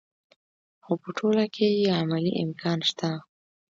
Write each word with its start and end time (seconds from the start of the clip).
خو 0.83 0.93
په 1.01 1.09
ټوله 1.17 1.45
کې 1.55 1.67
یې 1.77 1.85
عملي 1.99 2.31
امکان 2.43 2.79
شته. 2.89 3.09